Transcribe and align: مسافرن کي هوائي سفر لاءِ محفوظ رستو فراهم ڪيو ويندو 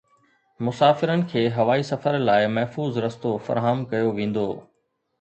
مسافرن 0.67 1.25
کي 1.33 1.43
هوائي 1.59 1.83
سفر 1.91 2.17
لاءِ 2.31 2.49
محفوظ 2.57 2.99
رستو 3.07 3.37
فراهم 3.49 3.89
ڪيو 3.95 4.13
ويندو 4.21 4.51